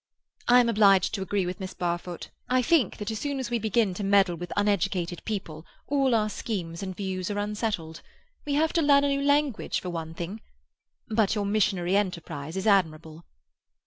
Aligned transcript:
"I 0.47 0.59
am 0.61 0.67
obliged 0.67 1.13
to 1.13 1.21
agree 1.21 1.45
with 1.45 1.59
Miss 1.59 1.75
Barfoot. 1.75 2.31
I 2.49 2.63
think 2.63 2.97
that 2.97 3.11
as 3.11 3.19
soon 3.19 3.37
as 3.37 3.51
we 3.51 3.59
begin 3.59 3.93
to 3.93 4.03
meddle 4.03 4.35
with 4.35 4.51
uneducated 4.57 5.23
people, 5.25 5.63
all 5.85 6.15
our 6.15 6.27
schemes 6.27 6.81
and 6.81 6.97
views 6.97 7.29
are 7.29 7.37
unsettled. 7.37 8.01
We 8.43 8.55
have 8.55 8.73
to 8.73 8.81
learn 8.81 9.03
a 9.03 9.09
new 9.15 9.21
language, 9.23 9.79
for 9.79 9.91
one 9.91 10.15
thing. 10.15 10.41
But 11.07 11.35
your 11.35 11.45
missionary 11.45 11.95
enterprise 11.95 12.57
is 12.57 12.65
admirable." 12.65 13.25